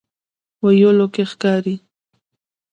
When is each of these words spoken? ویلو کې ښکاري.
ویلو 0.63 1.07
کې 1.13 1.23
ښکاري. 1.31 1.75